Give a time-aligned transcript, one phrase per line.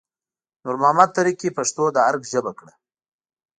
[0.63, 2.73] نور محمد تره کي پښتو د ارګ ژبه کړه